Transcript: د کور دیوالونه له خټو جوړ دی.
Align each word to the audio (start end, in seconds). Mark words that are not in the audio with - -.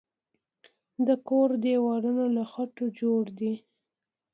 د 1.07 1.09
کور 1.27 1.49
دیوالونه 1.63 2.23
له 2.35 2.43
خټو 2.51 2.85
جوړ 2.99 3.23
دی. 3.39 3.53